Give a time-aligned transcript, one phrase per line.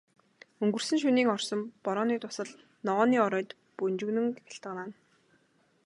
[0.63, 2.49] Өнгөрсөн шөнийн орсон борооны дусал
[2.87, 4.93] ногооны оройд бөнжгөнөн гялтганана.